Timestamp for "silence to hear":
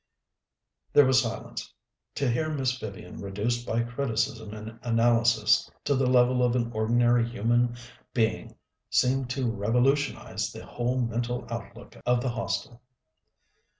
1.21-2.49